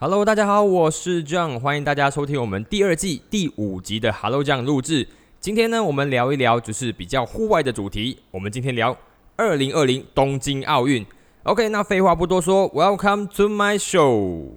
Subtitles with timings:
[0.00, 5.08] Hello，大家好，我是 John，欢迎大家收听我们第二季第五集的 Hello John 录制。
[5.40, 8.16] 今天呢，我们聊一聊就是比较户外的主题。
[8.30, 8.96] 我们今天聊
[9.34, 11.04] 二零二零东京奥运。
[11.42, 14.52] OK，那废话不多说，Welcome to my show。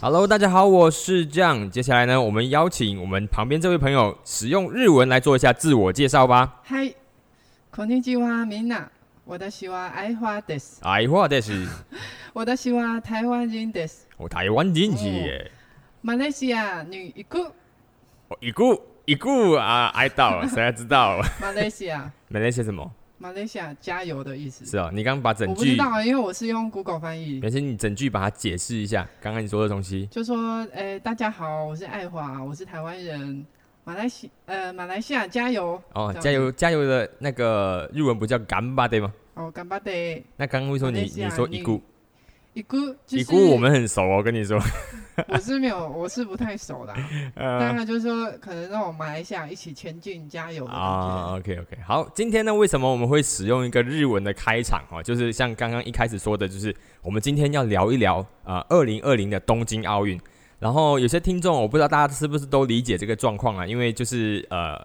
[0.00, 1.70] Hello，大家好，我是 John。
[1.70, 6.60] 接下来呢，我们邀请我们旁边这位朋友使用日文来做一下自我介绍吧。
[6.64, 6.94] 嗨，
[7.72, 8.88] こんにちはみんな。
[9.26, 10.78] 私は愛花です。
[10.82, 11.66] 爱话的是
[12.32, 14.06] 私は台湾人です。
[14.16, 15.50] 我台湾人姐，
[16.00, 17.52] 马来西亚女一个，
[18.28, 21.20] 哦一股一股啊，爱到谁还知道？
[21.40, 22.88] 马来西亚， 没那些什么？
[23.21, 24.65] 马来西亚加油的意思。
[24.65, 29.07] 是哦，你刚刚把整句，我不知道啊，因为我是用 Google 翻译，没事，你整句把它解释一下。
[29.21, 33.45] 刚刚你说的东西，就说，诶、大家好，我是爱华，我是台湾人，
[33.83, 39.13] 马来西呃马来西亚加油哦，加油加油的那个日文不叫干巴的吗？
[39.35, 41.79] 哦，干巴的那刚刚为什么你来西亚你说一股
[42.53, 44.59] 一姑就是一股我们很熟哦，跟你说，
[45.29, 46.99] 我是没有，我是不太熟的啊，
[47.35, 50.85] 呃当然就是说可能让我马来西亚一起前进，加油的感觉。
[50.85, 55.01] 啊，OK OK，好，今天呢，为什么我们会使用一个日文的开场哦？
[55.01, 60.19] 就是像刚刚一开始说的，就是我们今天要聊一聊啊，二零二零的东京奥运。
[60.59, 63.65] 然后有些听众，我不知道大家是不是都理解这个状况啊？
[63.65, 64.79] 因为就是呃，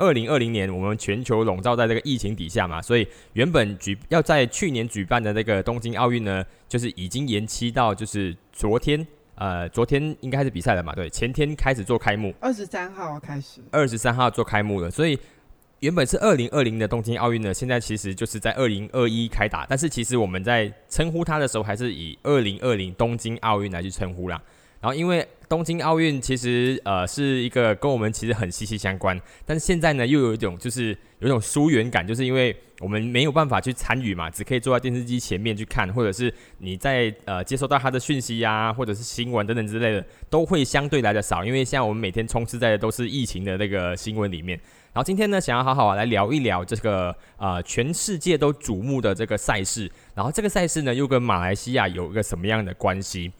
[0.00, 10.94] 二零二零年我们全球笼罩在这个疫情底下嘛，所以原本举要在去年举办的那个东京奥运呢，就是已经延期到就是昨天，呃，昨天应该是比赛了嘛？
[10.94, 12.34] 对，前天开始做开幕。
[12.40, 15.18] 二十三号开始，二十三号做开幕了，所以
[15.80, 24.40] 原本是二零二零的东京奥运呢，现在其实就是在二零二一开打，但是其实我们在称呼它的时候，还是以二零二零东京奥运来去称呼啦。
[24.80, 44.58] 然后因为东京奥运其实呃是一个跟我们其实很息息相关，但是现在呢又有一种就是有一种疏远感，就是因为我们没有办法去参与嘛，只可以坐在电视机前面去看，或者是你在呃接收到他的讯息呀、或者是新闻等等之类的，都会相对来的少，因为现在我们每天充斥在的都是疫情的那个新闻里面。
[44.92, 53.30] 然后今天呢，想要好好来聊一聊这个呃全世界都瞩目的这个赛事，然后这个赛事呢又跟马来西亚有一个什么样的关系？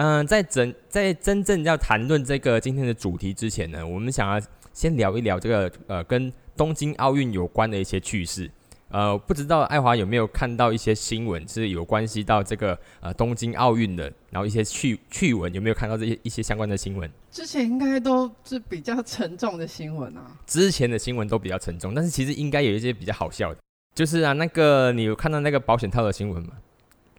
[0.00, 4.40] 嗯、在真在真正要谈论这个今天的主题之前呢，我们想要
[4.72, 8.48] 先聊一聊这个呃跟东京奥运有关的一些趣事。
[8.90, 17.10] 呃，不知道爱华有没有看到一些新闻是有关系到这个呃东京奥运的，然后一些趣趣闻有没有看到这些一些相关的新闻？
[17.32, 20.38] 之前应该都是比较沉重的新闻啊。
[20.46, 23.58] 之前的新闻都比较沉重，但是其实应该有一些比较好笑的。
[23.96, 26.52] 就是啊，那个你有看到那个保险套的新闻吗？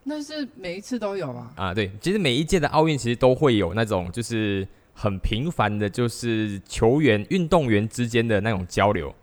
[0.10, 1.54] 那是每一次都有啊。
[1.56, 9.14] 啊，对，其实每一届的奥运其实都会有那种就是很频繁的，就是球员、运动员之间的那种交流，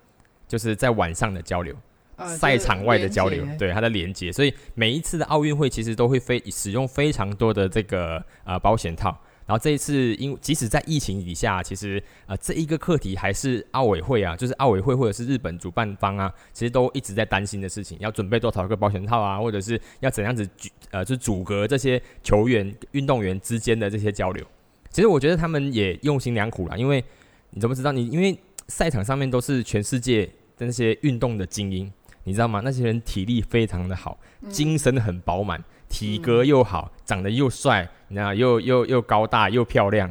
[0.46, 1.74] 就是在晚上的交流。
[2.14, 9.14] 呃，赛场外的交流对它的连接，所以每一次的奥运会其实都会非使用非常多的这个呃保险套。
[9.46, 24.44] 然后这一次，因即使在疫情底下，其实呃这一个课题还是奥委会啊，就是奥委会或者是日本主办方啊，其实都一直在担心的事情，要准备多少个保险套啊，或者是要怎样子阻呃就阻隔这些球员、运动员之间的这些交流。
[24.90, 27.04] 其实我觉得他们也用心良苦了，因为
[27.50, 28.36] 你怎么知道你因为
[28.68, 31.92] 赛场上面都是全世界的那些运动的精英。
[32.24, 32.60] 你知道吗？
[32.64, 40.10] 那些人体力非常的好，嗯精神很饱满，体格又好，长得又帅，你知道又又又高大又漂亮，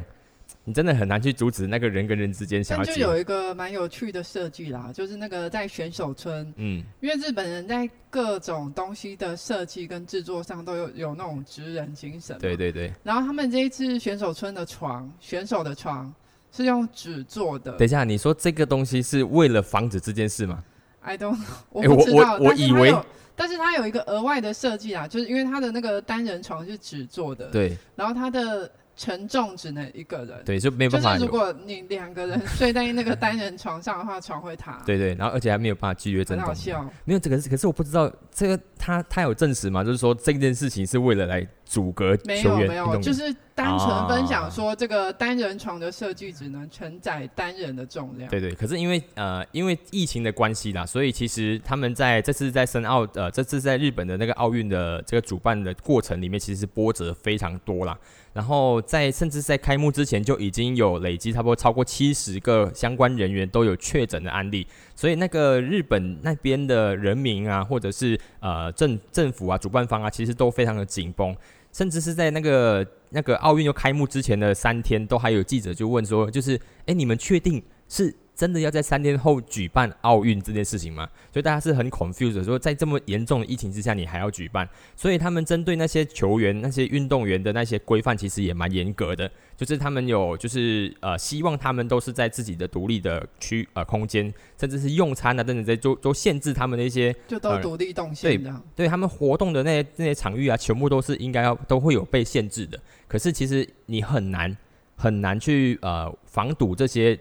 [0.64, 2.96] 你真的很难去阻止那个人跟人之间想要结合。
[2.96, 12.36] 但就有一个蛮有趣的设计啦，就是那个在选手村，嗯，因为日本人在各种东西的设计跟制作上都有有那种职人精神。
[12.38, 12.56] 对。
[12.56, 12.92] 对对。
[13.02, 16.12] 然后他们这一次选手村的床，选手的床
[16.50, 17.72] 是用纸做的。
[17.72, 20.64] 等一下，你说这个东西是为了防止这件事吗？
[21.06, 21.38] I don't，
[21.70, 23.06] 我不知道，我以为但是它有，
[23.36, 27.76] 但是它有一个额外的设计啊，就是因为它的那个单人床是纸做的，对。
[27.94, 31.20] 然后它的承重只能一个人，对，就没有办法就。
[31.20, 36.60] 是如果你两个人睡在那个单人床上的话，床会塌，，对对，然后而且还没有办法拒绝震动很好。
[36.60, 36.90] 笑。
[37.04, 39.84] 没有这个是，可是我不知道这个他他有证实吗？
[39.84, 48.30] 就是说这件事情是为了来阻隔没球员、有没有，就是单纯分啊享说这个单人床的设计只能承载单人的重量。
[48.30, 57.98] 对对，可是因为呃，因为疫情的关系啦，所以其实他们在这次在申奥呃，这次在日本的那个奥运的这个主办的过程里面，其实是波折非常多啦。
[58.36, 71.34] 然后在甚至在开幕之前就已经有累积差不多超过七十个相关人员都有确诊的案例，所以那个日本那边的人民啊，或者是呃政政府啊、主办方啊，其实都非常的紧绷。
[71.72, 78.14] 甚至是在那个那个奥运又开幕之前的三天，都还有记者就问说，就是哎，你们确定是？
[78.36, 81.08] 真的要在三天后举办奥运这件事情吗？
[81.32, 84.68] 所以大家是很 confused，说在这么严重的疫情之下，你还要举办？
[84.94, 89.28] 所以他们针对那些球员、那些运动员的那些规范，其实也蛮严格的。
[89.56, 94.30] 就是他们有，就是呃，希望他们都是在自己的独立的区呃空间，
[94.60, 102.78] 甚至是用餐啊等等这些，都都限制他们的一些，就都独立动线对，对他们活动的那些那些场域啊，全部都是应该要都会有被限制的。
[103.08, 104.54] 可是其实你很难
[104.94, 107.18] 很难去呃防堵这些。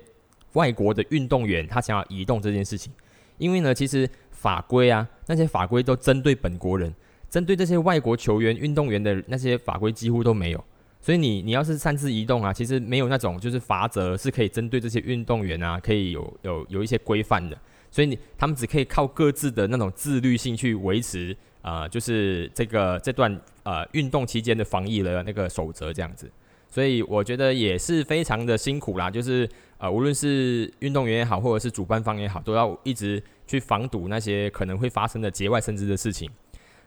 [0.55, 2.91] 外国的运动员他想要移动这件事情，
[3.37, 6.93] 因为呢，其实法规啊，那些法规都针对本国人，
[7.29, 10.63] 针对这些外国球员、运动员的那些法规几乎都没有。
[10.99, 17.55] 所以你你要是擅自移动啊，其实没有那种就是罚则是可以针对这些运动员啊，可以有有有一些规范的。
[17.91, 26.29] 所以你他们只可以靠各自的那种自律性去维持啊，就是这个这段呃运动期间的防疫的那个守则这样子。
[26.75, 29.49] 所以我觉得也是非常的辛苦啦，就是。
[29.77, 36.31] 呃，无论是运动员也好，或者是主办方也好，都要一直去防堵那些可能会发生的节外生枝的事情。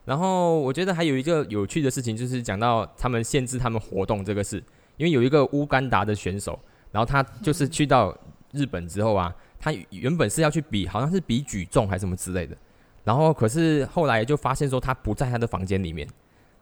[0.06, 4.56] 然后，我觉得还有一个有趣的事情，就是讲到他们限制他们活动这个事，
[4.96, 6.58] 因为有一个乌干达的选手，
[6.90, 8.16] 然后他就是去到
[8.52, 12.56] 日本之后啊，他原本是要去比，好像是比举重还是什么之类的，
[13.04, 16.08] 然后可是后来就发现说他不在他的房间里面，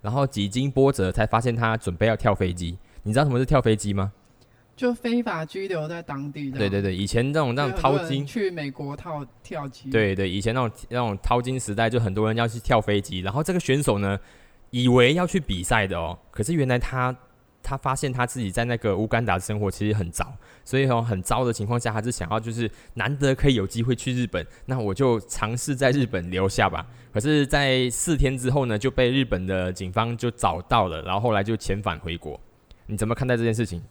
[0.02, 2.76] 然后几经波折才发现他准备要跳飞机。
[3.06, 4.12] 你知道什么是跳飞机吗？
[4.74, 6.58] 就非法拘留在当地的。
[6.58, 9.88] 对对对，以前那种那种淘金去美国套跳机。
[9.90, 13.20] 对对，以前那种那种淘金时代，就很多人要去跳飞机。
[13.20, 14.18] 然后这个选手呢，
[14.70, 17.16] 以为要去比赛的哦，可是原来他
[17.62, 20.30] 他发现他自己在那个乌干达生活其实很糟，
[20.64, 26.84] 所以哦很糟的情况下，他是想要就是难得可以有机会去日本，那我就尝试在日本留下吧。
[27.14, 32.38] 可是，在四天之后呢，就被日本的警方就找到了，然后后来就遣返回国。
[32.86, 33.82] 你怎么看待这件事情？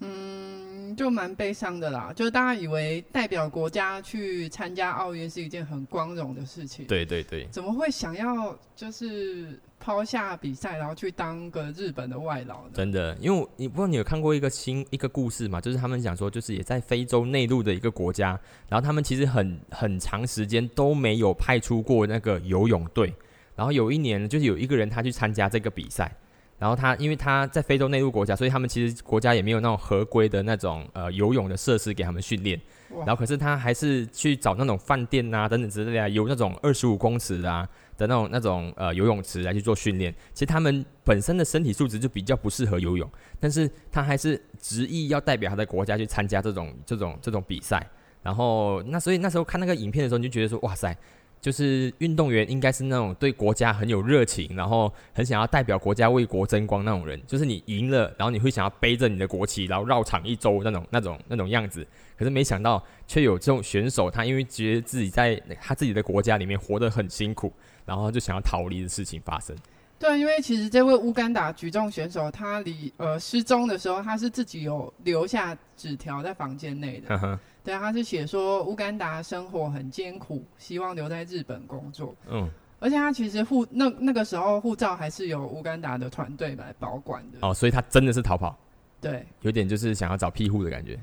[0.00, 2.12] 嗯，就蛮悲伤的啦。
[2.14, 12.70] 就是大家以为代表国家去参加奥运是一件很光荣的事情，对对对，怎么会想要就是抛下比赛，然后去当个日本的外劳呢？
[12.74, 15.60] 真的，因为你不知道你有看过一个新一个故事嘛？
[15.60, 18.38] 就是他们讲说，就是也在非洲内陆的一个国家，
[18.68, 23.12] 然后他们其实很很长时间都没有派出过那个游泳队，
[23.56, 26.14] 然后有一年就是有一个人他去参加这个比赛。
[26.58, 32.60] 然后他，因为他在非洲内陆国家，所以他们其实国家也没有那种合规的那种呃游泳的设施给他们训练。
[33.06, 40.12] 然后可是他还是去找那种饭店啊等等之类的，有那种二十五公尺啊的那种那种呃游泳池来去做训练。
[40.32, 43.08] 其实他们本身的身体素质就比较不适合游泳，
[43.38, 47.86] 但是他还是执意要代表他的国家去参加这种这种这种比赛。
[48.20, 50.96] 然后那所以那时候看那个影片的时候，你就觉得说哇塞。
[51.40, 57.20] 就是运动员应该是那种对国家很有热情，然后很想要代表国家为国争光那种人。
[57.26, 61.86] 就是你赢了，然后你会想要背着你的国旗，然后绕场一周那种、那种、那种样子。
[62.16, 67.52] 可是没想到，却有这种选手，他因为觉得自己在他自己的国家里面活得很辛苦，
[67.86, 69.54] 然后就想要逃离的事情发生。
[69.98, 77.38] 对，因为其实这位乌干达举重选手，他离呃失踪的时候，他是自己有留下纸条在房间内的。
[77.64, 82.14] 对，他是写说乌干达生活很艰苦，希望留在日本工作。
[82.28, 82.48] 嗯，
[82.78, 87.38] 而且他其实护那那个时候护照还是由乌干达的团队来保管的。
[87.42, 88.56] 哦，所以他真的是逃跑。
[89.00, 90.98] 对，有点就是想要找庇护的感觉。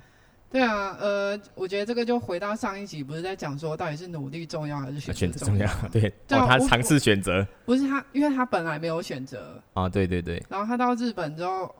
[0.55, 5.69] 对啊，呃，我觉得这个就回到上一集，不是在讲说到底是努力重要还是选择重要？
[5.91, 11.75] 对， 哦，他尝试选择，不是他，因为他本来没有选择啊，对对对，然后他到日本之后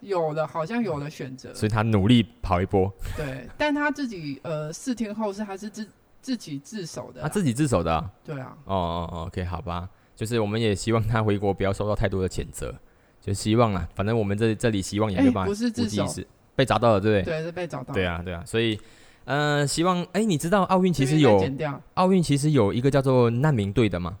[0.00, 2.92] 有了，好像有了选择，所以他努力跑一波。
[3.16, 5.86] 对，但他自己呃四天后是他是自
[6.20, 12.74] 自己自首的，他自己自首的，对啊，哦哦，OK，好吧，就是我们也希望他回国不要受到太多的谴责，
[13.20, 16.04] 就希望啊，反正我们这这里希望也没办法，不是自首。
[16.56, 17.38] 被砸到了，对不对？
[17.38, 17.94] 对，是被砸到。
[17.94, 18.78] 对啊，对啊，所以，
[19.24, 21.44] 呃，希望，哎，你知道奥运其实有
[21.94, 24.16] 奥运其实有一个叫做难民队的吗？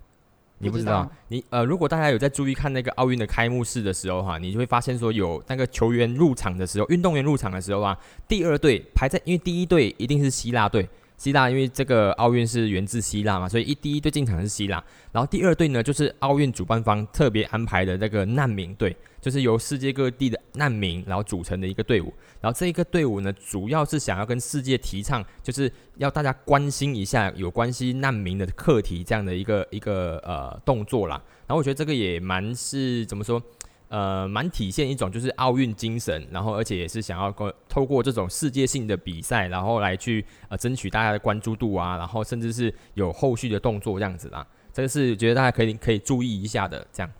[0.62, 1.10] 你不知道？
[1.28, 10.86] 你呃，如果大家有在注意看那个奥运的开幕式的时候哈，你就会发现说有那个球员入场的时候，运动员入场的时候啊，第二队排在，因为第一队一定是希腊队。
[11.16, 14.82] 希腊因为这个奥运是源自希腊嘛，所以一第一队进场是希腊，
[15.12, 33.42] 然后第二队呢就是奥运主办方特别安排的那个难民队，就是由世界各地的难民然后组成的一个队伍，然后这一个队伍呢主要是想要跟世界提倡，就是要大家关心一下有关系难民的课题这样的一个一个呃动作啦，然后我觉得这个也蛮是怎么说？
[33.88, 47.10] 呃，蛮体现一种就是奥运精神，然后而且也是想要过透过这种世界性的比赛，然后来去呃争取大家的关注度啊，然后甚至是有后续的动作这样子啦，这个是觉得大家可以可以注意一下的这样。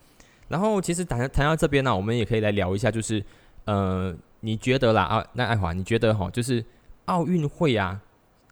[0.51, 3.25] 然后其实谈谈到这边呢，我们也可以来聊一下，就是
[3.67, 6.65] 呃，你觉得啦啊，那爱华，你觉得哈，就是
[7.05, 8.01] 奥运会啊，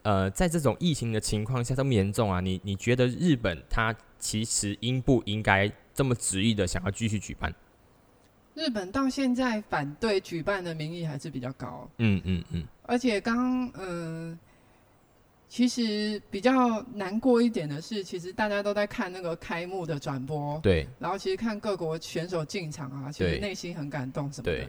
[0.03, 7.53] 呃，在这种疫情的情况下这么严重啊，你你觉得日本它其实应不应该这么执意的想要继续举办？
[8.55, 11.89] 日本到现在反对举办的民意还是比较高。
[11.99, 12.65] 嗯嗯嗯。
[12.85, 14.39] 而且刚嗯，
[15.49, 20.59] 其实比较难过一点的是，其实大家都在看那个开幕的转播。
[20.63, 20.87] 对。
[20.99, 24.53] 然后其实看各国选手进场啊，其实内心很感动什么的。
[24.53, 24.69] 对。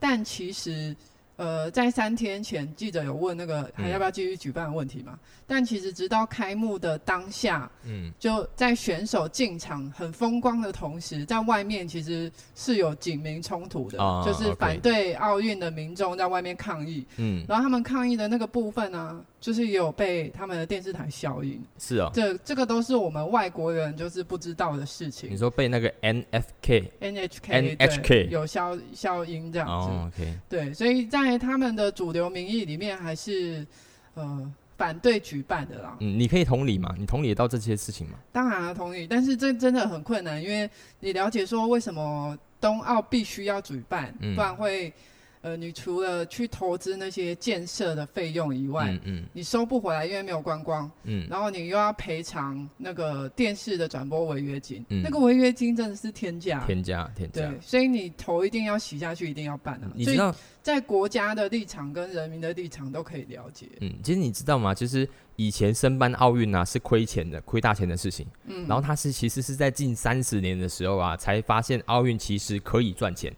[0.00, 0.94] 但其实。
[1.38, 5.18] 呃，在三天前，记者有问那个还要不要继续举办的问题嘛？
[5.46, 17.04] 但其实直到开幕的当下，嗯，就在选手进场很风光的同时，在外面其实是有警民冲突的，就是反对奥运的民众在外面抗议。
[17.18, 19.22] 嗯，然后他们抗议的那个部分呢？
[19.38, 25.30] 就是也有被他们的电视台效应，是啊，这这个都是我们外国人就是不知道的事情。
[25.30, 33.64] 你说被那个 N F K N H K N H K 有效效应这样子，OK，对，所以在他们的主流民意里面还是
[34.14, 35.96] 呃反对举办的啦。
[36.00, 36.94] 嗯，你可以同理嘛？
[36.98, 38.18] 你同理到这些事情吗？
[38.32, 44.92] 当然同理，但是这真的很困难，因为你了解说为什么冬奥必须要举办，不然会。
[45.46, 57.42] 呃，你除了去投资那些建设的费用以外，嗯嗯，你收不回来，因为没有观光，嗯，然后你又要赔偿那个电视的转播违约金，嗯，那个违约金真的是天价，天价，天价。
[57.42, 59.88] 对，所以你头一定要洗下去，一定要办啊。
[59.94, 63.68] 你知道，在国家的立场跟人民的立场都可以了解。
[63.80, 64.74] 嗯，其实你知道吗？
[64.74, 68.26] 其实以前申办奥运啊是亏钱的，亏大钱的事情。
[68.46, 73.32] 嗯，然后他是其实是在近三十年的时候啊，才发现奥运其实可以赚钱。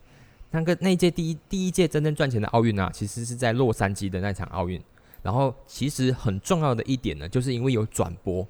[0.51, 4.81] 那个那一届第一第一届真正赚钱的奥运啊，其实是在洛杉矶的那场奥运。
[5.23, 8.47] 然后其实很重要的一点呢，就是因为有转播，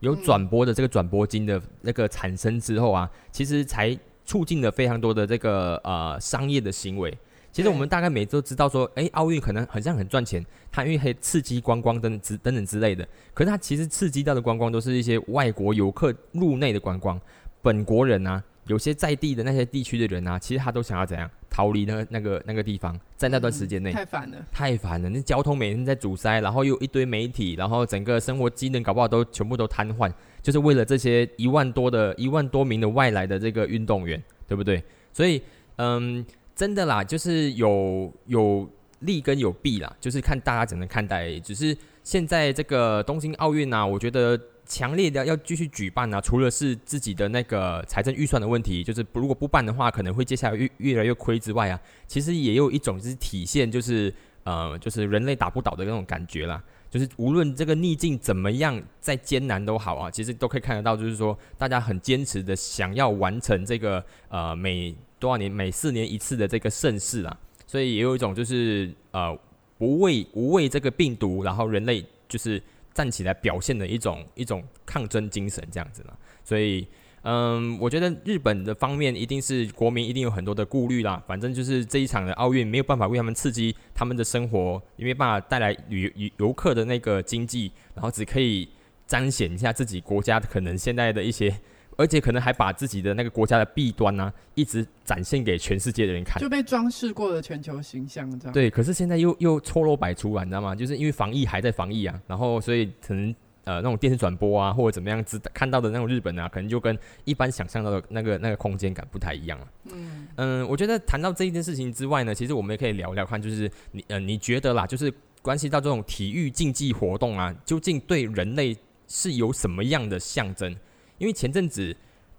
[0.00, 3.94] 有转播的这个转播金的那个产生之后啊，其实才
[4.24, 7.12] 促进了非常多的这个呃商业的行为。
[7.50, 13.06] 其实我们大概每周知道说，哎，奥运可能很像很赚钱，它因为可以刺激观光等之等等之类的。
[13.34, 17.20] 可是它其实刺激到的观光都是一些外国游客入内的观光，
[17.60, 18.42] 本国人啊。
[18.68, 25.10] 有些在地的那些地区的人啊，其实他都想要怎样逃离那个那个那个地方，在那段时间内太烦了，太烦了。
[25.10, 34.82] 那交通每天在阻塞，然后又一堆媒体，然后整个生活机能搞不好都全部都瘫痪，就是为了这些一万多的一万多名的外来的这个运动员，对不对？
[35.12, 35.42] 所以，
[35.76, 36.24] 嗯，
[36.56, 38.66] 真的啦，就是有有
[39.00, 41.38] 利跟有弊啦，就是看大家怎么看待。
[41.40, 44.40] 只是现在这个东京奥运啊，我觉得。
[44.72, 54.10] 强烈的要继续举办呢，除了是自己的那个财政预算的问题，就是如果不办的话，可能会接下来越越来越亏之外啊，其实也有一种就是体现，就是
[54.44, 56.64] 呃，就是人类打不倒的那种感觉啦。
[56.90, 69.38] 就是无论这个逆境怎么样，再艰难都好啊，其实都可以看得到，就是说大家很坚持的想要完成这个呃每多少年每四年一次的这个盛世啊，所以也有一种就是呃
[69.76, 72.62] 不畏无畏这个病毒，然后人类就是。
[72.94, 76.14] 站起来表现的一种一种抗争精神，这样子嘛。
[76.44, 76.86] 所以，
[77.22, 81.22] 嗯，我觉得日本的方面一定是国民一定有很多的顾虑啦。
[81.26, 88.68] 反正就是这一场的奥运没有办法为他们刺激他们的生活，也没办法带来旅游游客的那个经济，然后只可以
[89.06, 91.54] 彰显一下自己国家可能现在的一些。
[92.02, 98.52] 而且可能还把自己的那个国家的弊端呢，一直展现给全世界的人看，就被装饰过的全球形象这样。
[98.52, 100.74] 对，可是现在又又错漏百出啊，你知道吗？
[100.74, 103.32] 就是因为防疫还在防疫啊，然后所以可能
[103.62, 109.66] 呃那种电视转播啊或者怎么样子看到的那种日本啊，可能就跟一般想象到的那个那个空间感不太一样了。
[109.92, 120.74] 嗯嗯，我觉得谈到这一件事情之外呢，其实我们也可以聊聊看，就是你呃你觉得啦，就是关系到这种体育竞技活动啊，究竟对人类是有什么样的象征？
[121.22, 121.96] 因为前阵子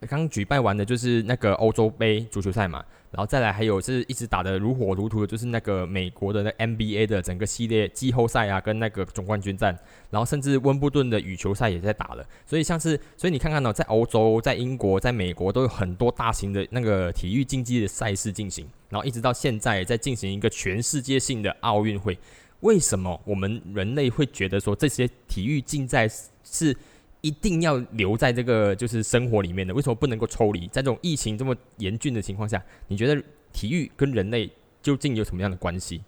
[0.10, 9.74] 刚举办完的就是那个欧洲杯足球赛嘛，然后再来还有是一直打的如火如荼的，就是那个美国的那 NBA 的整个系列季后赛啊，跟那个总冠军战，
[10.10, 12.26] 然后甚至温布顿的羽球赛也在打了。
[12.46, 22.18] 所以像是，所以你看看呢，在欧洲、在英国、在美国都有很多大型的那个体育竞技的赛事进行，然后一直到现在在进行一个全世界性的奥运会。
[22.60, 26.10] 为什么我们人类会觉得说这些体育竞赛
[26.44, 26.76] 是？
[27.24, 30.68] 一定要留在这个就是生活里面的，为什么不能够抽离？
[30.68, 34.52] 在这种疫情这么严峻的情况下，你觉得体育跟人类
[34.82, 36.04] 究竟有什么样的关系？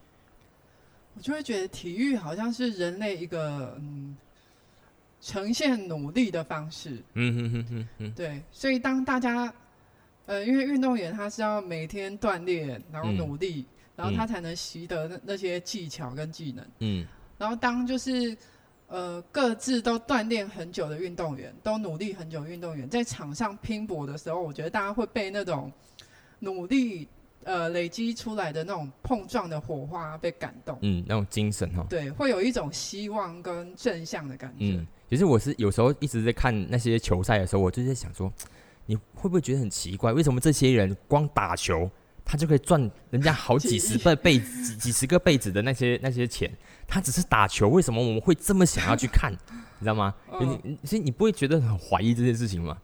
[1.16, 4.18] 我就会觉得体育好像是人类一个嗯
[5.22, 7.02] 呈现努力的方式。
[7.14, 8.12] 嗯哼哼哼哼。
[8.12, 9.54] 对，所以当大家
[10.26, 13.64] 呃，因为运动员他是要每天锻炼，然后努力，
[13.96, 16.66] 然后他才能习得那那些技巧跟技能。
[16.80, 17.08] 嗯。
[17.38, 18.38] 然后当就是。
[18.88, 25.72] 呃各自都锻炼很久的运动员，都努力很久运动员，在场上拼搏的时候，我觉得大家会被那种
[26.40, 27.08] 努力
[27.44, 30.78] 呃累积出来的那种碰撞的火花被感动。
[30.82, 31.86] 嗯，那种精神哈。
[31.90, 34.76] 对，会有一种希望跟正向的感觉。
[34.76, 38.32] 嗯，其实我是有时候一直在看那些球赛的时候，我就在想说，
[38.86, 40.14] 你会不会觉得很奇怪？
[40.14, 41.90] 为什么这些人光打球？
[42.26, 46.52] 他就可以赚人家好几十 倍、倍几几十个倍子的那些那些钱，
[46.88, 49.32] 他只是打球，为什么我们会这么想要去看？
[49.32, 50.14] 你知道吗？
[50.42, 52.78] 你所以你不会觉得很怀疑这件事情吗？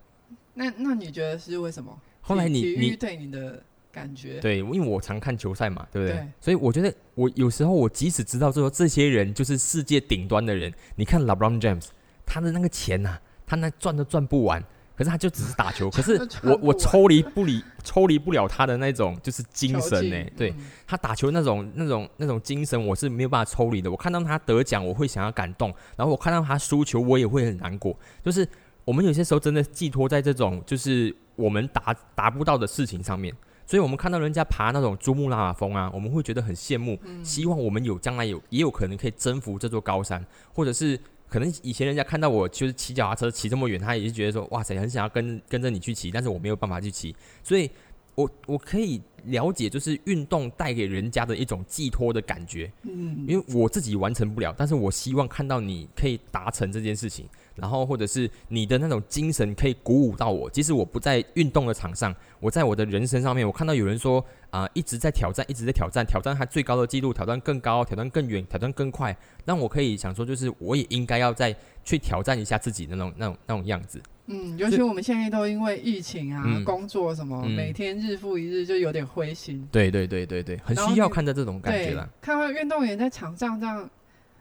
[0.53, 1.99] 那那你觉得是为什么？
[2.21, 4.39] 后来你你对你的感觉？
[4.39, 6.27] 对，因为我常看球赛嘛，对不对？
[6.39, 11.87] 所以我觉得我有时候我即使知道说这些人就是世界顶端的人，你看 LeBron James，
[12.25, 13.17] 他的那个钱呐，
[13.47, 14.63] 他那赚都赚不完。
[15.01, 20.23] 可是他就只是打球， 可是我我抽离不离抽离不了他的那种就是精神呢。
[20.37, 20.53] 对
[20.85, 23.89] 他打球那种那种那种精神，我是没有办法抽离的。
[23.89, 27.97] 我看到他得奖，我会想要感动；然后我看到他输球，我也会很难过。
[28.23, 28.47] 就是
[28.85, 33.33] 我们有些时候真的寄托在这种就是我们达达不到的事情上面，
[33.65, 40.99] 所以我们看到人家爬那种珠穆朗玛峰啊，我们会觉得很羡慕，希望我们有将来有也有可能可以征服这座高山，或者是。
[41.31, 47.71] 可能以前人家看到我就是骑脚踏车骑这么远，他也是觉得说哇塞，很想要跟跟着你去骑，但是我没有办法去骑，所以
[48.15, 52.69] 我我可以了解，就是运动带给人家的一种寄托的感觉。
[52.81, 57.25] 嗯，因为我自己完成不了，但是我希望看到你可以达成这件事情。
[57.61, 60.49] 然后，或者是你的那种精神可以鼓舞到我。
[60.49, 69.15] 即使我不在运动的场上，我在我的人生上面，我看到有人说啊，一直在挑战，一直在挑战，挑战他最高的记录，挑战更高，挑战更远，挑战更快。
[69.45, 74.01] 让我可以想说，就是我也应该要再去挑战一下自己的那种、那种、那种样子。
[74.25, 79.67] 嗯，尤其我们现在都因为疫情啊，工作什么，每天日复一日，就有点灰心。
[79.71, 82.09] 对对对对对，很需要看到这种感觉了。
[82.19, 83.87] 看到运动员在场上这样，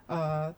[0.07, 0.51] 呃。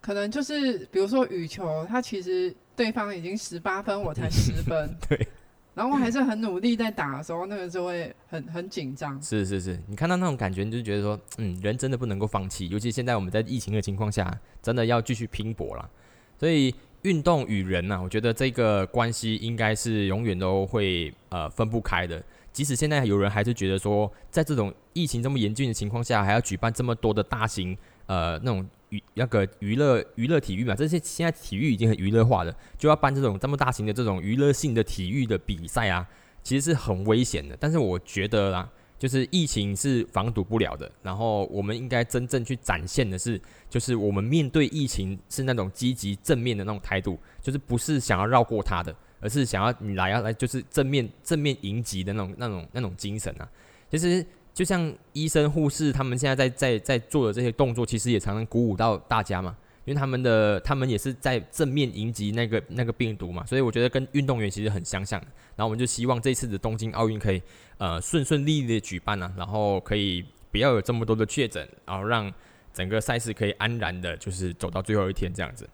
[0.00, 5.28] 可能就是比如说羽球，他其实对方已经十八分，我才十分， 对，
[5.74, 9.22] 然后我还是很努力在打的时候，那个就会很很紧张。
[9.22, 15.90] 是是是，你看到那种感觉，你就觉得说，嗯，人真的不能够放弃，尤其现在我们在疫情的情况下，真的要继续拼搏了。
[16.38, 22.22] 所以运动与人呢，我觉得这个关系应该是永远都会呃分不开的。
[22.52, 28.66] 即使现在有人还是觉得说，在这种疫情这么严峻的情况下，还要举办这么多的大型呃那种。
[28.90, 36.06] 娱那个娱乐娱乐体育嘛，这些现在体育已经很娱乐化了，就要办这种这么大型的这种娱乐性的体育的比赛啊，
[36.42, 37.56] 其实是很危险的。
[37.58, 53.48] 但是我觉得啦，就是疫情是防堵不了的，然后我们应该真正去展现的是，就是我们面对疫情是那种积极正面的那种态度，就是不是想要绕过它的，而是想要你来要来就是正面正面迎击的那种那种那种精神啊，
[53.90, 54.26] 其实。
[54.60, 65.18] 就像医生、护士他们现在在在在做的这些动作，其实也常常鼓舞到大家嘛，因为他们的他们也是在正面迎击那个那个病毒嘛，所以我觉得跟运动员其实很相像。
[65.56, 67.40] 然后我们就希望这次的东京奥运可以
[67.78, 72.30] 呃顺顺利利的举办呢，然后可以不要有这么多的确诊，然后让
[72.74, 75.66] 整个赛事可以安然的，就是走到最后一天这样子。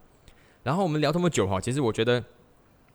[0.62, 2.22] 然后我们聊这么久哈，其实我觉得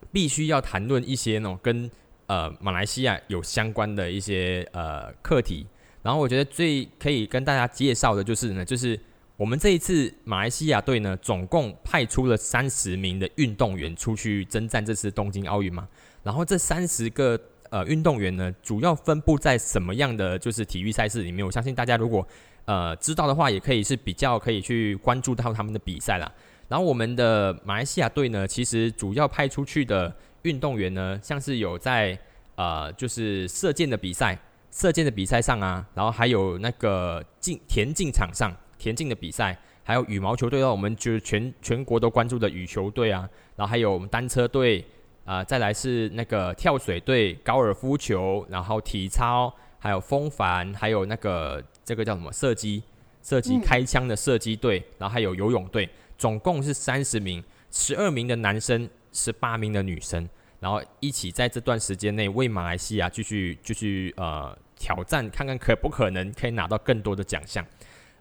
[0.10, 1.92] 必须要谈论一些那种跟
[2.28, 5.68] 呃马来西亚有相关的一些呃课题。
[6.04, 9.00] 然后我觉得最可以跟大家介绍的就是呢，就是
[9.38, 15.88] 我们这一次马来西亚队呢，总共派出了三十名的运动员出去征战这次东京奥运嘛。
[16.24, 21.46] 然后这三十个呃运动员呢，主要分布在什么样的就是体育赛事里面？
[21.46, 22.28] 我相信大家如果
[22.66, 26.32] 呃知道的话，也可以是比较可以去关注到他们的比赛啦。
[26.68, 32.18] 然后我们的马来西亚队呢，其实主要派出去的运动员呢，像是有在
[32.56, 34.40] 呃就是射箭的比赛。
[34.72, 44.84] 射箭的比赛上啊，然后还有那个竞田径场上田径的比赛，还有羽毛球队哦，我们就是全全国都关注的羽球队啊，然后还有我们单车队
[45.26, 52.82] 啊，再来是那个跳水队、高尔夫球，然后体操，还有风帆，还有那个这个叫什么射击
[53.22, 60.28] 射击开枪的射击队，然后还有游泳队，总共是三十名，十二名的男生，十八名的女生。
[60.62, 67.66] 然后一起在这段时间内为马来西亚继续继续呃挑战，看看可不可能可以拿到更多的奖项。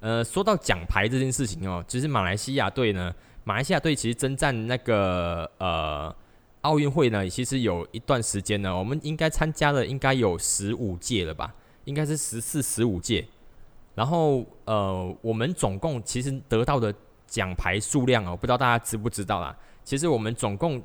[0.01, 6.17] 呃，说到奖牌这件事情哦，其实马来西亚队呢，马来西亚队其实征战那个呃
[6.63, 13.27] 奥运会呢，其实有一段时间呢，我们应该参加了应该有十五届了吧，应该是十四十五届。
[13.95, 16.95] 然后呃，我们总共其实得到的
[17.27, 19.55] 奖牌数量哦，不知道大家知不知道啦？
[19.85, 20.83] 其实我们总共。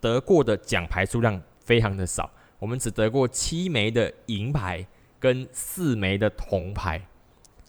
[0.00, 4.86] 得过的奖牌数量非常的少，我们只得过七枚的银牌
[5.18, 7.00] 跟四枚的铜牌，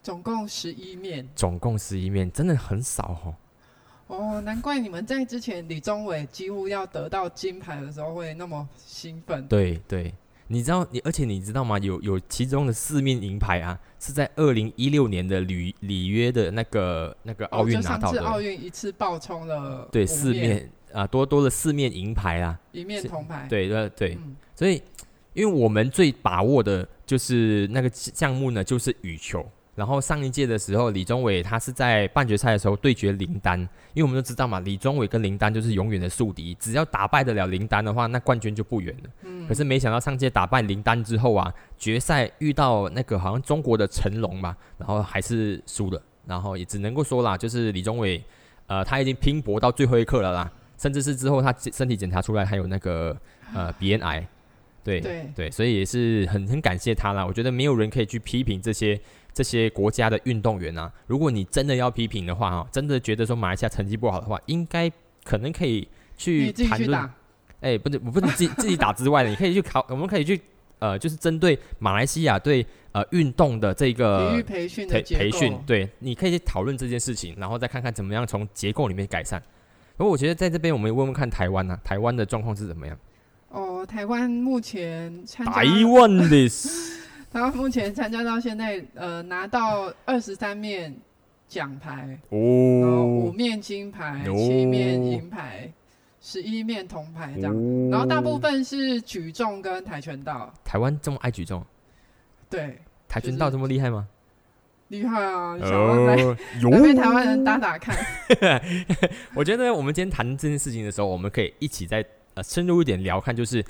[0.02, 1.28] 总共十一面。
[1.36, 3.36] 总共十一面，真的很少哦。
[4.08, 9.48] 哦，难怪你们在之前李宗伟几乎要得到金牌的时候会那么兴奋。
[9.48, 10.14] 对对，
[10.48, 11.80] 你知道你，而且你知道吗？
[11.80, 18.22] 有有其中的四面银牌啊，是在二零一六年的里里约的那个那个奥运拿到的。
[18.22, 23.48] 奥运一次爆冲了对四面啊，多多了四面银牌啊，一面铜牌。
[23.50, 24.18] 对对对，
[24.56, 24.82] 所以
[25.34, 29.46] 因为我们最把握的就是那个项目呢，就是羽球。
[29.74, 33.58] 然后上一届的时候，李宗伟他是在半决赛的时候对决林丹，
[33.94, 39.10] 因为我们都知道嘛，李宗伟跟林丹就是永远的宿敌，只要打败得了林丹的话，那冠军就不远了。
[39.24, 39.48] 嗯。
[39.48, 48.22] 可是没想到上届打败林丹之后啊，决赛遇到那个好像中国的成龙吧，然后还是输了，然后也只能够说啦，就是李宗伟，
[48.68, 50.52] 呃，他已经拼搏到最后一刻了啦，
[50.82, 53.16] 甚至是之后他身体检查出来还有那个
[53.54, 54.26] 呃鼻咽癌，
[54.84, 57.26] 对对对，所以也是很很感谢他啦。
[57.26, 59.00] 我觉得没有人可以去批评这些。
[59.34, 64.92] 这些国家的运动员啊，如果你真的要批评的话，啊，真的觉得说马来西亚成绩不好的话，应该
[65.24, 67.10] 可能可以去谈论。
[67.62, 70.38] 哎，不是，不是自自己打之外的，你可以去考，我们可以去
[70.80, 79.42] 呃，就是针对马来西亚对呃运动的这个体育培训的培训，对，你可以去讨论这件事情，然后再看看怎么样从结构里面改善。
[80.02, 82.98] 不过我觉得在这边，我们问问看台湾啊，台湾的状况是怎么样？
[83.50, 86.50] 哦，台湾目前参加台湾的。
[87.32, 90.92] 台湾目前参加到现在，呃，拿到二十三面
[91.48, 95.72] 奖牌，哦，五面金牌，七面银牌，
[96.20, 97.90] 十一面铜牌这样。
[97.92, 100.52] 然后大部分是举重跟跆拳道。
[100.64, 101.64] 台湾这么爱举重？
[102.50, 102.76] 对，
[103.08, 104.08] 跆拳道这么厉害吗？
[104.92, 105.58] 厉害啊！
[105.58, 107.96] 想要来来被台湾人打打看。
[109.34, 113.66] 我觉得我们今天谈这件事情的时候，我们可以一起再呃深入一点聊，看就是，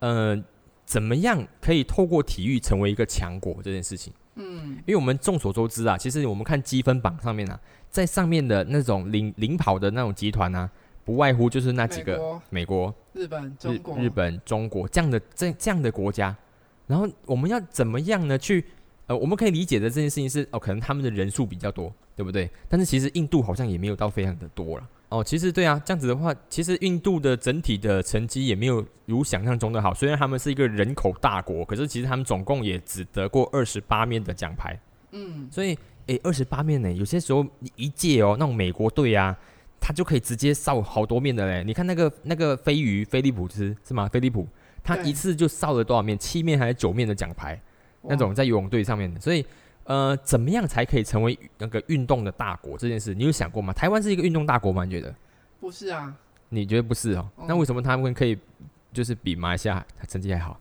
[0.00, 0.44] 嗯。
[0.84, 4.12] 怎么样可以透过体育成为一个强国这件事情？
[4.36, 7.58] 嗯，因为我们众所周知啊，其实我们看积分榜上面啊，
[7.90, 10.70] 在上面的那种领领跑的那种集团啊，
[11.04, 16.36] 不外乎就是那几个美国、日本、中国、日本、中国这样的这这样的国家。
[16.86, 18.38] 然后我们要怎么样呢？
[18.38, 18.64] 去
[19.06, 22.50] 呃，我们可以理解的这件事情是哦，可能他们的人数比较多，对不对？
[22.68, 24.88] 但是其实印度好像也没有到非常的多了。
[25.08, 29.94] 哦，其实对啊，这样子的话，其实印度的整体的成绩也没有如想象中的好。
[29.94, 34.76] 虽然他们是一个人口大国，可是其实他们总共也只得过二十八面的奖牌。
[35.12, 39.38] 嗯，所以诶，二十八面呢，有些时候一届哦，那种美国队啊，
[39.80, 41.62] 他就可以直接扫好多面的嘞。
[41.64, 44.08] 你看那个那个飞鱼菲利普斯是吗？
[44.08, 44.48] 菲利普
[44.82, 46.18] 他一次就扫了多少面？
[46.18, 47.60] 七面还是九面的奖牌？
[48.08, 49.44] 那种在游泳队上面的，所以。
[49.88, 52.76] 呃，怎么样才可以成为那个运动的大国？
[52.76, 53.72] 这件事你有想过吗？
[53.72, 54.84] 台湾是一个运动大国吗？
[54.84, 55.14] 你觉得？
[55.60, 56.12] 不是啊。
[56.48, 57.28] 你觉得不是哦？
[57.46, 58.36] 那为什么他们可以
[58.92, 60.58] 就是比马来西亚成绩还好？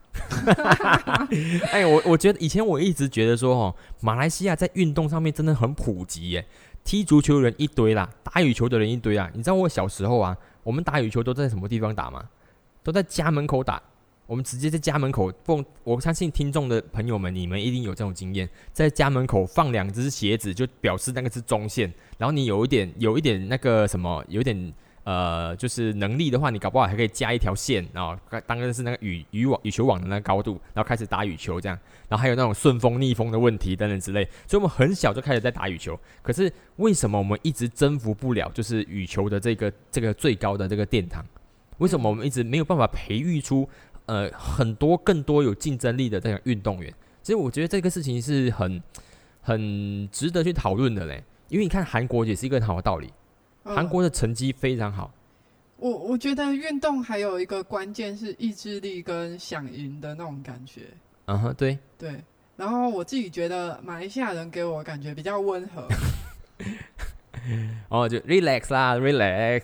[1.74, 6.46] 哎，我我觉得以前我一直觉得说哦，马来西亚在运动上面真的很普及耶，
[6.84, 9.28] 踢足球的人一堆啦，打羽球的人一堆啊。
[9.34, 12.24] 你知道我小时候啊，我们打羽球都在什么地方打吗？
[12.84, 13.82] 都在家门口打。
[14.28, 21.94] 我们直接在家门口放，我相信听众的朋友们，你们一定有这种经验，在家门口放两只鞋子，就表示那个是中线。
[22.18, 31.78] 然后你有一点，有一点那个什么，有一点呃，就是能力的话，你搞不好还可以加一条线啊，当然是那个羽羽网、羽球网的那个高度，然后开始打羽球这样。
[32.10, 34.24] 然后还有那种顺风逆风的问题等等之类。
[34.48, 36.00] 所以我们很小就开始在打羽球。
[36.24, 41.24] 可是为什么我们一直征服不了，就是羽球的这个这个最高的这个殿堂？
[41.78, 43.70] 为什么我们一直没有办法培育出？
[44.06, 48.82] 呃，很多更多有竞争力的这样运动员，其实我觉得这个事情是很
[49.42, 51.24] 很值得去讨论的嘞。
[51.50, 53.14] 因为你看韩国也是一个很好的道理，
[53.64, 55.14] 韩国的成绩非常好。
[55.78, 60.82] 我我觉得运动还有一个关键是意志力跟想赢的那种感觉。
[61.26, 62.24] 嗯哼，对对。
[62.56, 65.88] 然后我自己觉得马来西亚人给我感觉比较温和。
[67.90, 69.64] 哦，就 relax 啦，relax。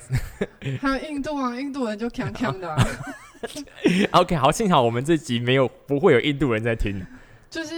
[0.79, 2.75] 还有印度啊，印度人就强强的。
[4.11, 7.05] OK，好，幸好我们这集没有不会有印度人在听。
[7.49, 7.73] 就是，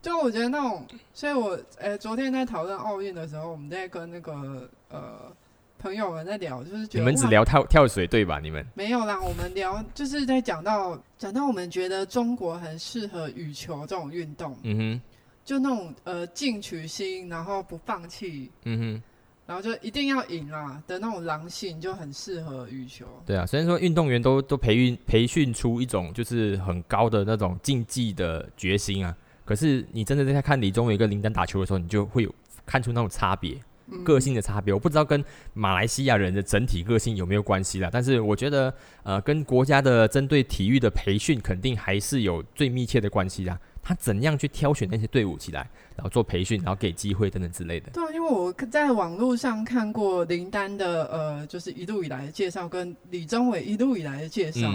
[0.00, 5.32] 就我觉得那种，所以我呃昨天在讨论奥运的时候，我们在跟那个呃
[5.78, 8.38] 朋友们在聊，就是你们只聊跳跳水对吧？
[8.38, 15.00] 你们没有啦，我们聊就是在讲到讲到我们觉得中国很适合羽球这种运动，嗯哼，
[15.44, 19.02] 就那种呃进取心，然后不放弃，嗯哼。
[19.50, 23.04] 然后就一定要赢啊的那种狼性就很适合羽球。
[23.26, 29.12] 对啊，虽然说运动员都都培育培训出一种就是很高的那种竞技的决心啊，
[29.44, 32.32] 可是你真的在看李宗伟跟林丹打球的时候，你就会有
[32.64, 33.60] 看出那种差别。
[34.04, 34.72] 个性的差别。
[34.72, 35.20] 我不知道跟
[35.52, 43.58] 马来西亚人的整体个性有没有关系啦，但是我觉得呃，跟国家的针对体育的培训肯定还是有最密切的关系啦。
[43.82, 47.90] 他怎样去挑选那些队伍起来，然后做培训，然后给机会等等之类的。
[47.92, 54.70] 对啊，因为我在网络上看过林丹的呃，就是一路以来的介绍，跟李宗伟一路以来的介绍，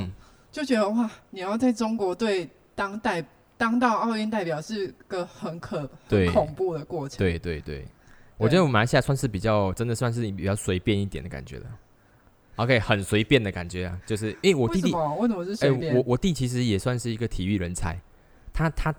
[0.52, 3.24] 就觉得哇，你要在中国队当代
[3.58, 7.20] 当到奥运代表是个很可很恐怖的过程。
[7.20, 7.86] 对对对，
[8.38, 11.66] 我觉得我们马来西亚算是比较真的算是比较随便一点的感觉了。
[12.56, 15.96] OK，很随便的感觉啊，就是因为我弟弟为什么是随便？
[15.96, 18.00] 我我弟其实也算是一个体育人才。
[18.56, 18.96] 他他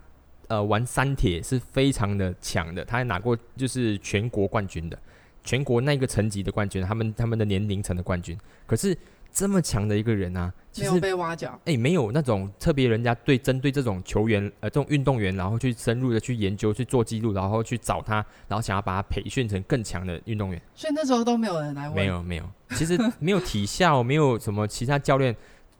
[0.48, 4.98] 呃玩三铁是非常的强的，他还拿过就是全国冠军的，
[5.42, 8.38] 全国那个层级的冠军，他们他们的年龄层的冠军。
[8.66, 8.96] 可是
[9.32, 18.16] 这么强的一个人啊，没有被挖角，哎，没有那种特别人家对针对这种球员呃这种运动员，然后去深入的去研究去做记录，然后去找他，
[18.46, 20.60] 然后想要把他培训成更强的运动员。
[20.74, 25.34] 所以那时候都没有人来问，没有没有，其实没有体校，没有什么其他教练，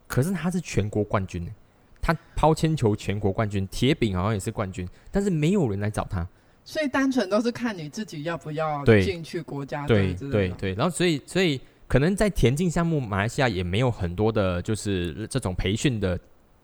[0.06, 1.46] 可是他是全国冠军
[2.06, 6.24] 他抛铅球全国冠军，铁饼好像也是冠军，但是没有人来找他，
[6.64, 10.14] 所以单纯都是看你自己要不要进去国家队。
[10.14, 16.16] 对对对，然后所以所以可能在田径项目，马来西亚也没有很多的，就是这种培训的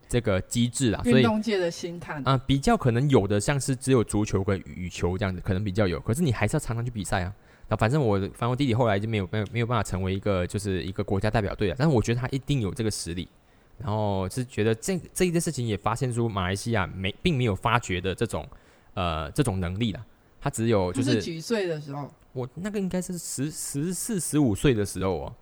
[0.07, 1.01] 这个机制啊。
[1.03, 5.99] 运动界的心态啊，比较可能有的像是只有足球跟羽球这样子，可能比较有。
[5.99, 7.33] 可是你还是要常常去比赛啊。
[7.67, 13.27] 那反正我反正我弟弟后来就没有没有没有办法成为一个就是一个国家代表队了，但是我觉得他一定有这个实力。
[13.83, 18.47] 然后是觉得这这一件事情也发现出马来西亚没并没有发掘的这种
[18.93, 20.05] 呃这种能力了，
[20.39, 25.35] 他只有就是几岁的时候，我那个应该是十十四十五岁的时候哦，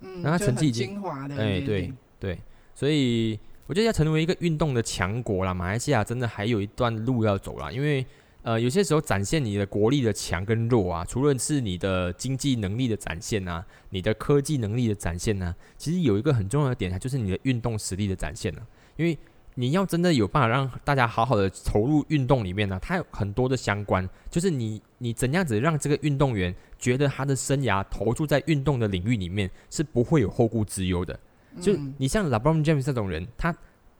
[0.00, 2.38] 嗯，那他成绩已经精华的，哎对对，
[2.74, 8.06] 所以我觉得要成为一个运动的强国啦，马来西亚真的还有一段路要走啦，因为。
[8.48, 18.62] 呃，有些时候展现你的国力的强跟弱啊，除了是你的经济能力的展现啊，你的科技能力的展现呢，其实有一个很重要的点，它就是你的运动实力的展现呢。
[18.96, 19.18] 因为
[19.56, 31.20] 你要真的有办法让大家好好的投入运动里面呢，它有很多的相关，就是你你怎样子让这个运动员觉得他的生涯投注在运动的领域里面是不会有后顾之忧的。
[31.60, 33.54] 就你像 LeBron James 这种人，他。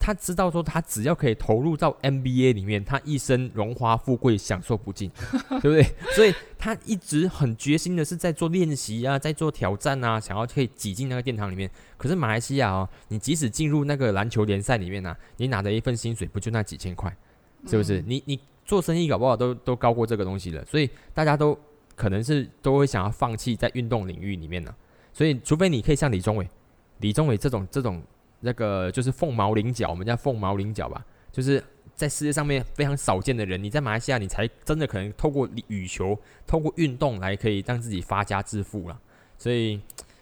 [0.08, 5.10] 他知道说，他只要可以投入到 NBA 里面，他一生荣华富贵享受不尽，
[5.60, 5.84] 对不对？
[6.16, 11.70] 所以他一直很决心的是在做练习啊，在做挑战啊，想要可以挤进那个殿堂里面。
[11.98, 17.14] 可是马来西亚哦，你即使进入那个篮球联赛里面呢，你拿的一份薪水不就那几千块，
[17.66, 18.02] 是不是？
[18.06, 20.64] 你你做生意搞不好都都高过这个东西了。
[20.64, 21.54] 所以大家都
[21.94, 24.74] 可能是都会想要放弃在运动领域里面呢。
[25.12, 26.48] 所以除非你可以像李宗伟、
[27.00, 28.02] 李宗伟这种这种。
[28.40, 31.62] 那个就是凤毛麟角，我们叫凤毛麟角吧，就是
[31.94, 33.62] 在世界上面非常少见的人。
[33.62, 39.00] 你在马来西亚，你才真的可能透过羽球、透过运动来可以让自己发家致富了。
[39.36, 39.80] 所以，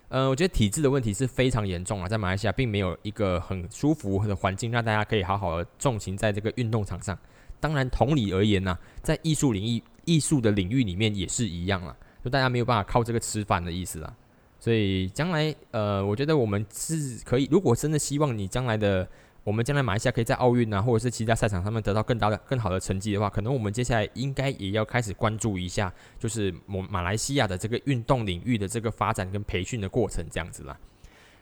[0.08, 7.18] 呃，我觉得体制的问题是非常严重啊，在马来西亚并没有一个很舒服的环境，让大家可以好好的重情在这个运动场上。
[7.60, 14.16] 当然，同理而言呢，在艺术领域、艺术的领域里面也是一样了，就大家没有办法靠这个吃饭的意思了。
[14.58, 17.46] 所以将来，呃，我觉得我们是可以。
[17.50, 19.06] 如果真的希望你将来的，
[19.44, 30.76] 我们将来马来西亚可以在奥运啊，或者是其他赛场上面得到更大的、更好的成绩的话，可能我们接下来应该也要开始关注一下，就是我马来西亚的这个运动领域的这个发展跟培训的过程这样子啦。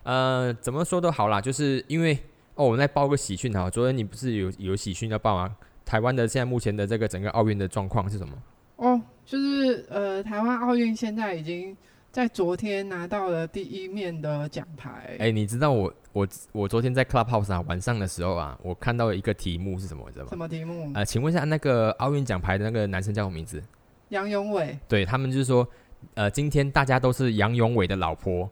[0.02, 2.18] 呃，怎么说都好啦，就是因为
[2.56, 3.70] 哦，我们来报个喜讯哈。
[3.70, 5.56] 昨天你不是有有喜讯要报吗？
[5.86, 8.36] 台湾的现在目前的这个整个奥运的状况是什么？
[8.76, 11.74] 哦，就是呃，台湾奥运现在已经。
[12.14, 15.16] 在昨天拿到了第一面的奖牌。
[15.18, 20.04] 哎，你知道我我我昨天在 Clubhouse 啊晚上的时候啊，我看到一个题目是什么？
[20.06, 20.28] 你知道吗？
[20.30, 20.92] 什么题目？
[20.94, 23.60] 呃，请问一下，那个奥运奖牌的那个男生叫什么名字？
[24.10, 24.78] 杨永伟。
[24.86, 25.66] 对他们就是说，
[26.14, 28.48] 呃，今天大家都是杨永伟的老婆。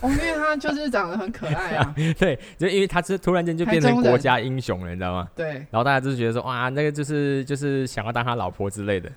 [0.00, 1.94] 哦，因为他就是长得很可爱啊。
[2.18, 5.30] 对，就因为他是突然间就变成国家英雄了，你知道吗？
[5.36, 5.46] 对。
[5.70, 9.08] 然后大家就是觉得说，哇，那个就是就是想要当他老婆之类的。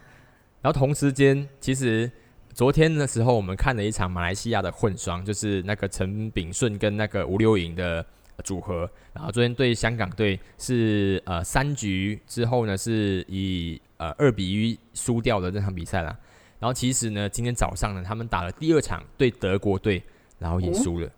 [0.62, 2.12] 然后同时间，其实。
[2.54, 8.06] 昨天的时候，我们看了一场马来西亚的混双，就是那个陈炳顺跟那个吴柳莹的
[8.44, 8.88] 组合。
[9.12, 16.16] 然后昨天对香港队是呃三局之后呢，是以呃二比一输掉的这场比赛啦。
[16.60, 20.02] 然后其实呢，今天早上呢，他们打了第二场对德国队，
[20.38, 21.10] 然后也输了。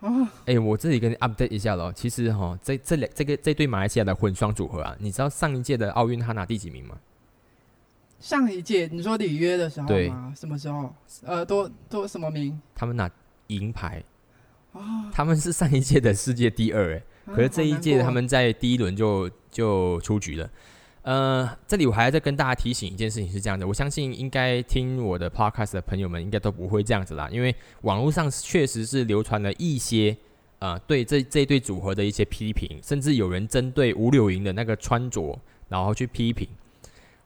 [0.00, 1.90] 哦，哎，我这里跟你 update 一下喽。
[1.92, 6.96] 其实哈，这这两这个这对马来西亚的混双组合啊，你知道上一届的奥运他拿第几名吗？
[8.22, 10.32] 上一届你说里约的时候吗？
[10.36, 10.94] 什么时候？
[11.24, 12.58] 呃，多多什么名？
[12.72, 13.10] 他们拿
[13.48, 14.00] 银牌
[14.70, 14.80] 哦，
[15.12, 17.02] 他们是上一届的世界第二哎，
[17.34, 20.48] 可是这一届他们在第一轮就就出局了。
[21.02, 30.16] 呃，这里我还要再跟大家提醒一件事情，是这样的，我相信应该听我的 podcast 的朋友们应该都不会这样子啦，因为网络上确实是流传了一些
[30.60, 35.36] 呃对这这对组合的一些批评，甚至有人针对吴柳莹的那个穿着
[35.68, 36.48] 然后去批评。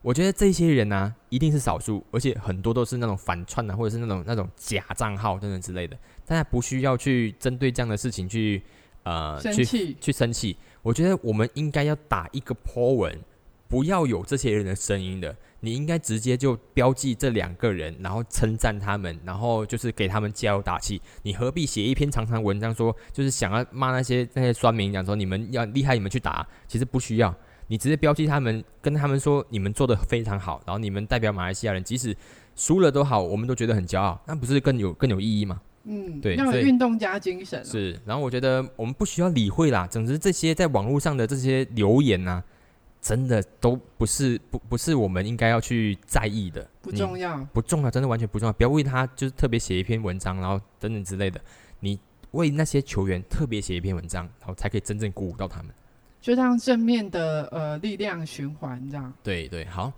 [0.07, 8.62] 我觉得这些人呢一定是少数，而且很多都是那种反串啊，或者是那种那种假账号等等之类的，大家不需要去针对这样的事情去
[9.03, 10.57] 呃去去生气。
[10.83, 13.19] 我觉得我们应该要打一个 po 文。
[13.69, 21.03] 不要有这些人的声音的，你应该直接就标记这两个人，然后称赞他们，然后就是给他们加油打气。
[21.25, 27.35] 你何必写一篇长长文章说，就是想要骂那些那些酸民，讲说你们要厉害，你们去打，其实不需要，
[27.67, 32.17] 你直接标记他们，跟他们说你们做的非常好，然后你们代表马来西亚人，即使
[32.55, 35.61] 输了都好，我们都觉得很骄傲，那不是更有更有意义吗？
[35.85, 37.65] 嗯，对，要运动家精神。
[37.65, 42.43] 是，然后我觉得我们不需要理会啦，总之这些在网络上的这些留言呐。
[42.99, 48.53] 真的都不是不不是我们应该要去在意的，不重要，不重要，真的完全不重要。
[48.53, 51.41] 不要为他就是特别写一篇文章，然后等等之类的。
[51.79, 51.97] 你
[52.33, 55.73] 为那些球员特别写一篇文章，然后才可以真正鼓舞到他们，
[56.27, 59.12] 就让正面的呃力量循环这样。
[59.23, 59.93] 对对，好。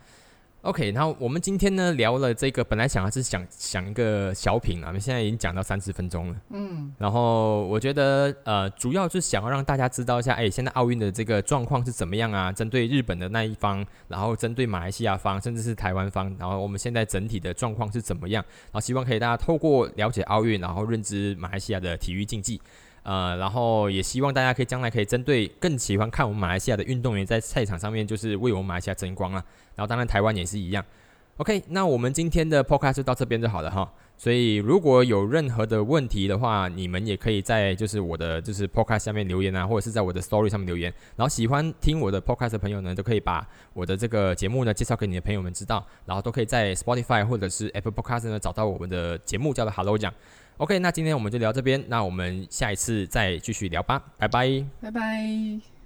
[0.60, 6.36] OK，然后我们今天呢聊了这个，本来想还是想想一个小品啊，我们现在已经讲到三十分钟了。
[6.50, 12.52] 嗯，然后我觉得呃，主要是想要让大家知道一下，哎，现在奥运的这个状况是怎么样啊？
[12.52, 18.44] 针对日本的那一方，然后针对马来西亚方，甚至是台湾方，然后我们现在整体的状况是怎么样？
[18.66, 22.60] 然后希望可以大家透过了解奥运，然后认知马来西亚的体育竞技。
[23.02, 29.42] 呃，然后也希望大家可以将来可以针对更喜欢看我们马来西亚的运动员在赛场上面，就是为我们马来西亚争光啊。
[29.74, 30.84] 然后当然台湾也是一样。
[31.38, 33.88] OK，那我们今天的 Podcast 就到这边就好了哈。
[34.16, 40.92] 所以如果有任何的问题的话，你们也可以在就是我的就是 Podcast 下面留言啊，或者是在我的 Story 上面留言。
[41.14, 45.86] 然后喜欢听我的 Podcast 的朋友呢，都可以把我的这个节目呢介绍给你的朋友们知道。
[46.06, 50.12] 然后都可以在 Spotify 或者是 Apple Podcast 呢找到我们的节目，叫做 Hello 讲。
[50.58, 55.77] OK，那今天我们就聊这边，那我们下一次再继续聊吧，拜拜，拜拜。